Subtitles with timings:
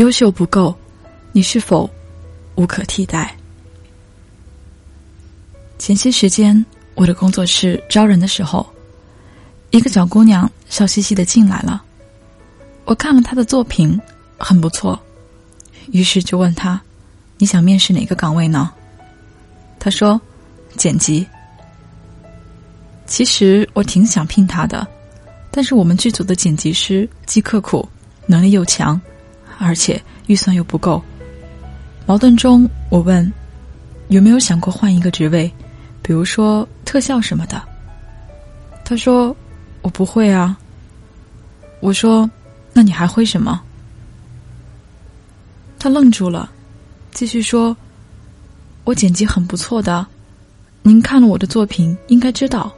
[0.00, 0.74] 优秀不够，
[1.30, 1.88] 你是否
[2.54, 3.36] 无可替代？
[5.78, 8.66] 前些时间，我的工作室招人的时候，
[9.68, 11.84] 一个小姑娘笑嘻嘻的进来了。
[12.86, 14.00] 我看了她的作品，
[14.38, 14.98] 很不错，
[15.92, 16.80] 于是就问她
[17.36, 18.72] ：“你想面试哪个岗位呢？”
[19.78, 20.18] 她说
[20.78, 21.26] ：“剪辑。”
[23.04, 24.88] 其实我挺想聘她的，
[25.50, 27.86] 但是我们剧组的剪辑师既刻苦，
[28.24, 28.98] 能力又强，
[29.60, 31.02] 而且预算又不够。
[32.06, 33.30] 矛盾中，我问
[34.08, 35.52] ：“有没有想过换一个职位？”
[36.02, 37.62] 比如说特效什么的，
[38.84, 39.36] 他说
[39.82, 40.58] ：“我不会啊。”
[41.80, 42.28] 我说
[42.72, 43.62] ：“那你还会什么？”
[45.78, 46.50] 他愣住了，
[47.12, 47.76] 继续说
[48.84, 50.04] ：“我剪辑很不错的，
[50.82, 52.72] 您看了我的作品应该知道。”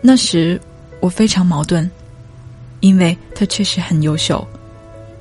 [0.00, 0.60] 那时
[1.00, 1.90] 我非常矛盾，
[2.80, 4.46] 因为他确实很优秀，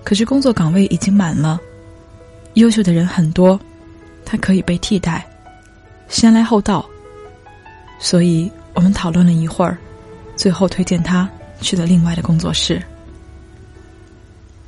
[0.05, 1.59] 可是工作岗位已经满了，
[2.53, 3.59] 优秀的人很多，
[4.23, 5.27] 他可以被替代。
[6.07, 6.85] 先来后到，
[7.99, 9.75] 所以我们讨论了一会儿，
[10.35, 11.27] 最后推荐他
[11.59, 12.79] 去了另外的工作室。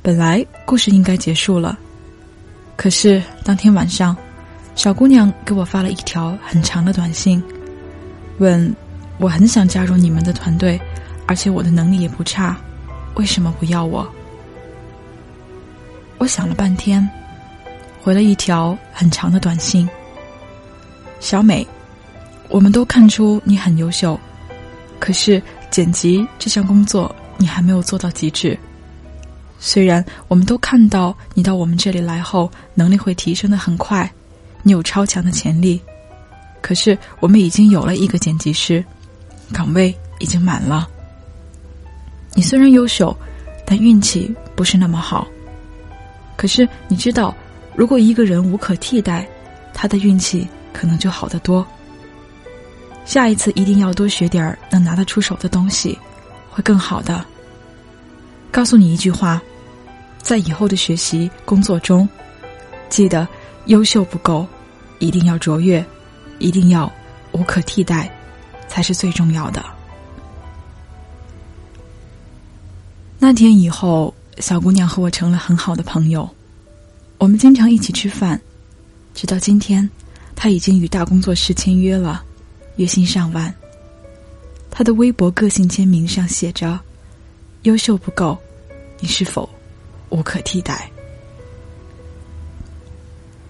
[0.02, 1.78] 本来故事应该结束了，
[2.76, 4.16] 可是当天晚上，
[4.74, 7.40] 小姑娘给我发了一条很长的短信，
[8.38, 8.74] 问
[9.18, 10.80] 我很想加入你们的团队，
[11.26, 12.56] 而且我的能力也不差，
[13.14, 14.04] 为什么不要我？
[16.18, 17.08] 我想了半天，
[18.02, 19.88] 回了一条很长的短信。
[21.20, 21.66] 小美，
[22.48, 24.18] 我们都看出你很优秀，
[24.98, 28.58] 可是剪辑这项工作你还没有做到极致。
[29.60, 34.10] 虽然我们都看到你到我们这里来后能力会提升的很快，
[34.62, 35.80] 你有超强的潜力，
[36.60, 38.84] 可是我们已经有了一个剪辑师，
[39.52, 40.88] 岗位已经满了。
[42.34, 43.16] 你虽然优秀，
[43.64, 45.26] 但运气不是那么好。
[46.38, 47.36] 可是你知道，
[47.76, 49.28] 如果一个人无可替代，
[49.74, 50.48] 他的运气。
[50.70, 51.66] 可能就好得多。
[53.04, 55.98] 下一次一定要多学点儿能拿得出手的东西，
[56.48, 57.24] 会更好的。
[58.52, 59.42] 告诉你一句话，
[60.22, 62.08] 在以后的学习工作中，
[62.88, 63.26] 记得
[63.66, 64.46] 优秀不够，
[65.00, 65.84] 一定要卓越，
[66.38, 66.92] 一定要
[67.32, 68.08] 无可替代，
[68.68, 69.64] 才是最重要的。
[73.18, 76.28] 那天以后，小姑娘和我成了很好的朋友，
[77.18, 78.40] 我们经常一起吃饭，
[79.14, 79.88] 直到今天。
[80.36, 82.22] 她已经与大工作室签约了，
[82.76, 83.52] 月薪上万。
[84.70, 86.78] 他的微博个性签名上写着
[87.62, 88.38] ：“优秀不够，
[89.00, 89.48] 你是否
[90.10, 90.88] 无可替代？”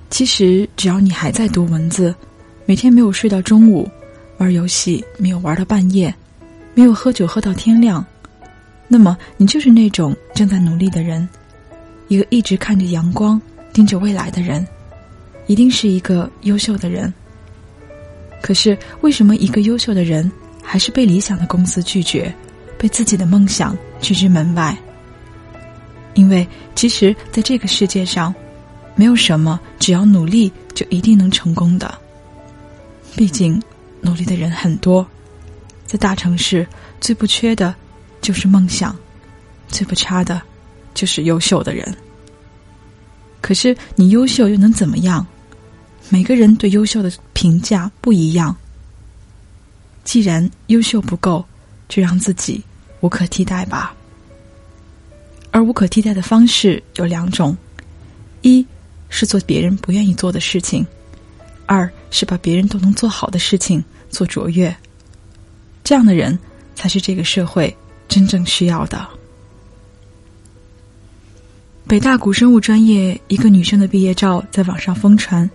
[0.09, 2.15] 其实，只要你还在读文字，
[2.65, 3.87] 每天没有睡到中午，
[4.39, 6.15] 玩游戏没有玩到半夜，
[6.73, 8.03] 没有喝酒喝到天亮，
[8.89, 11.29] 那么你就是那种正在努力的人，
[12.09, 13.41] 一个一直看着阳光、
[13.73, 14.67] 盯着未来的人。
[15.47, 17.13] 一定是一个优秀的人。
[18.43, 20.31] 可是，为什么一个优秀的人
[20.63, 22.31] 还是被理想的公司拒绝，
[22.77, 24.77] 被自己的梦想拒之门外？
[26.13, 28.35] 因为，其实，在这个世界上，
[28.95, 31.99] 没有什么只要努力就一定能成功的。
[33.17, 33.59] 毕竟，
[34.03, 35.07] 努力的人很多，
[35.87, 36.67] 在大城市
[37.01, 37.75] 最不缺的，
[38.29, 38.95] 就是梦想；
[39.69, 40.43] 最不差的，
[40.93, 41.97] 就是优秀的人。
[43.41, 45.27] 可是，你优秀又能怎么样？
[46.11, 48.55] 每个人对优秀的评价不一样。
[50.05, 51.43] 既然优秀不够，
[51.89, 52.63] 就让自己
[53.01, 53.97] 无可替代吧。
[55.51, 57.57] 而无可替代的方式有两种：
[58.43, 58.67] 一
[59.09, 60.85] 是做别人不愿意做的事情；
[61.65, 64.77] 二是把别人都能做好的事情做卓越。
[65.83, 66.39] 这样的人
[66.75, 67.75] 才是这个社会
[68.09, 69.07] 真正需要的。
[71.87, 75.49] 北大古生物专业一个女生的毕业照在网上疯传。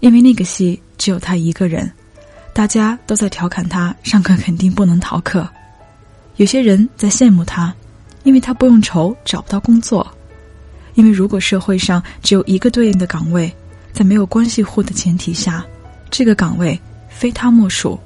[0.00, 1.90] 因为那个系只有她一个人，
[2.52, 5.48] 大家都在调侃他上课肯定不能逃课。
[6.36, 7.74] 有些人在羡慕他，
[8.22, 10.06] 因为他不用愁找不到工作。
[10.92, 13.50] 因为如果社会上只有一个对应的岗位，
[13.94, 15.64] 在没有关系户的前提下，
[16.10, 16.78] 这个岗位
[17.08, 17.98] 非他莫属。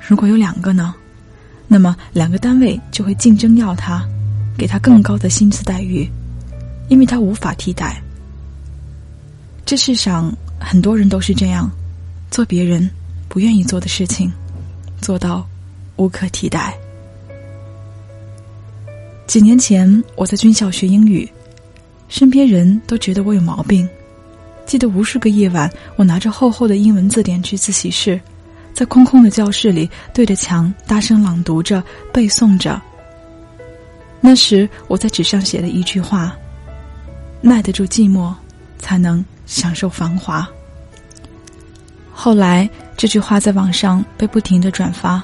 [0.00, 0.94] 如果有两个呢？
[1.72, 4.06] 那么两个单位就会竞争要他，
[4.58, 6.06] 给他更高的薪资待遇，
[6.90, 8.00] 因为他无法替代。
[9.64, 10.32] 这世上。
[10.64, 11.68] 很多人都是这样，
[12.30, 12.88] 做别人
[13.28, 14.30] 不愿意做的事情，
[15.00, 15.44] 做到
[15.96, 16.78] 无可替代。
[19.26, 21.28] 几年前我在军校学英语，
[22.08, 23.88] 身边人都觉得我有毛病。
[24.64, 28.20] 记得无数个夜晚，我拿着厚厚的英文字典去自习室，
[28.74, 31.82] 在空空的教室里对着墙大声朗读着、
[32.12, 32.80] 背诵着。
[34.20, 36.34] 那时我在纸上写了一句话
[37.42, 38.32] ：“耐得住寂寞，
[38.78, 40.48] 才能享受繁华。”
[42.14, 45.22] 后来这句话在网上被不停的转发。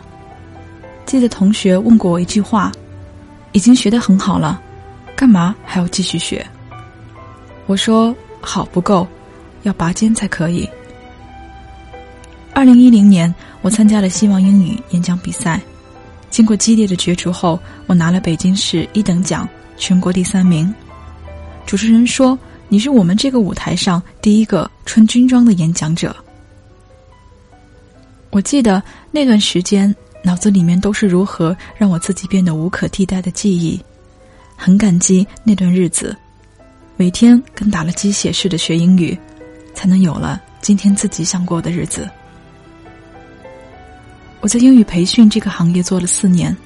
[1.06, 2.70] 记得同学问过我一句话
[3.52, 4.60] ：“已经学得很好了，
[5.16, 6.44] 干嘛还要继续学？”
[7.66, 9.06] 我说：“好不够，
[9.62, 10.68] 要拔尖才可以。”
[12.58, 13.32] 二零一零年，
[13.62, 15.60] 我参加了希望英语演讲比赛。
[16.28, 17.56] 经过激烈的角逐后，
[17.86, 20.74] 我拿了北京市一等奖，全国第三名。
[21.66, 22.36] 主持人说
[22.68, 26.12] ：“你是我们这个舞台上第一个穿军装的演讲者。”
[28.30, 28.82] 我记得
[29.12, 29.94] 那段时间，
[30.24, 33.80] 脑子里面都是如何让我自己变得无可替代的记忆。
[34.56, 36.16] 很感激那段日子，
[36.96, 39.16] 每天跟打了鸡血似的学英语，
[39.76, 42.10] 才能有了今天自己想过的日子。
[44.40, 46.56] 我在英语培训这个行业做了四年，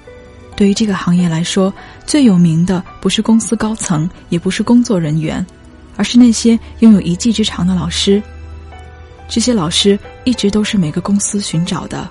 [0.55, 1.73] 对于这个行业来说，
[2.07, 5.45] 最有名的不是公司高层，也不是工作人员，
[5.97, 8.23] 而是那些拥有一技之长的老师。
[9.27, 12.09] 这些老师一直都是每个公司寻找的，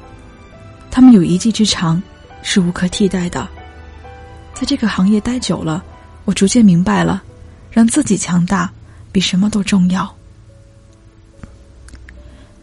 [0.90, 2.02] 他们有一技之长，
[2.42, 3.48] 是无可替代的。
[4.56, 5.84] 在这个行业待久了，
[6.26, 7.22] 我逐渐明白了，
[7.70, 8.72] 让自己强大
[9.12, 10.12] 比什么都重要。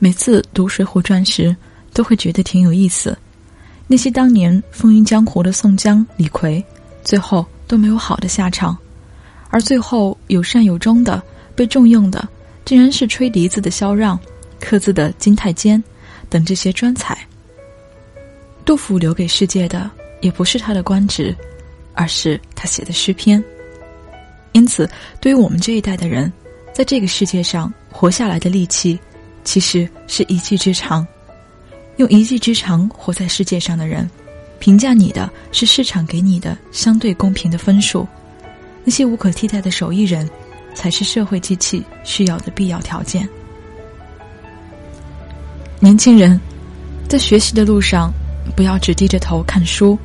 [0.01, 1.57] 每次读《水浒传》时。
[1.99, 3.19] 都会觉得挺有意思。
[3.89, 6.63] 那些当年风云江湖的宋江、李逵，
[7.03, 8.79] 最后都没有好的下场，
[9.51, 11.21] 而最后有善有终的、
[11.57, 12.29] 被重用的，
[12.65, 14.17] 竟然是吹笛子的萧让、
[14.61, 15.83] 刻字的金太监
[16.29, 17.19] 等这些专才。
[18.65, 19.91] 杜甫留给世界的
[20.21, 21.35] 也不是他的官职，
[21.95, 23.43] 而是他写的诗篇。
[24.53, 24.89] 因此，
[25.21, 26.33] 对于我们这一代的人，
[26.73, 28.97] 在这个世界上活下来的利器，
[29.43, 31.05] 其实是一技之长。
[31.99, 34.09] 用一技之长活在世界上的人，
[34.61, 38.07] 评价你的是市场给你的相对公平的分数。
[38.85, 40.29] 那些无可替代的手艺人，
[40.75, 43.29] 才是社会机器需要的必要条件。
[45.81, 46.41] 年轻人，
[47.09, 48.13] 在学习的路上，
[48.55, 49.99] 不要只低着头看书，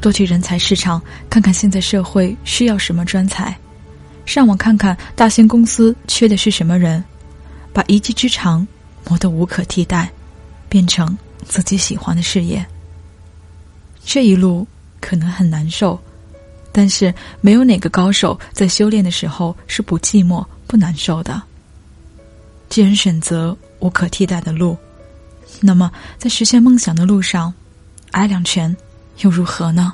[0.00, 3.54] 多去人才市场看看现在社会需要什么专才，
[4.24, 7.04] 上网看看大型公司缺的是什么人，
[7.74, 8.66] 把一技之长
[9.06, 10.10] 磨得无可替代，
[10.70, 11.16] 变成。
[11.48, 12.64] 自己喜欢的事业，
[14.04, 14.66] 这一路
[15.00, 15.98] 可能很难受，
[16.72, 21.40] 但是没有哪个高手在修炼的时候是不寂寞、不难受的。
[22.68, 24.76] 既然选择无可替代的路，
[25.60, 27.52] 那么在实现梦想的路上，
[28.10, 28.76] 挨两拳
[29.20, 29.92] 又如何呢？